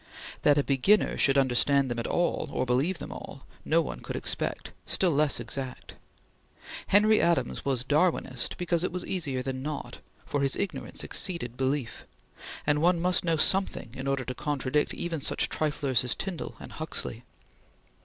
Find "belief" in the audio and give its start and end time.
11.55-12.03